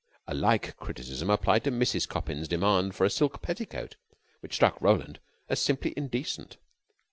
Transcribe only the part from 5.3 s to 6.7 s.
as simply indecent.